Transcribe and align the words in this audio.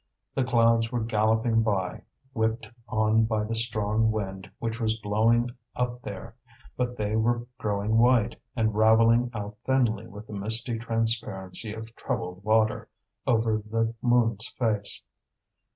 The 0.33 0.43
clouds 0.43 0.91
were 0.91 1.03
galloping 1.03 1.61
by, 1.61 2.01
whipped 2.33 2.67
on 2.87 3.25
by 3.25 3.43
the 3.43 3.53
strong 3.53 4.09
wind 4.09 4.49
which 4.57 4.79
was 4.81 4.97
blowing 4.97 5.51
up 5.75 6.01
there; 6.01 6.35
but 6.75 6.97
they 6.97 7.15
were 7.15 7.45
growing 7.59 7.99
white, 7.99 8.41
and 8.55 8.73
ravelling 8.73 9.29
out 9.35 9.57
thinly 9.63 10.07
with 10.07 10.25
the 10.25 10.33
misty 10.33 10.79
transparency 10.79 11.71
of 11.71 11.95
troubled 11.95 12.43
water 12.43 12.89
over 13.27 13.59
the 13.63 13.93
moon's 14.01 14.49
face. 14.57 15.03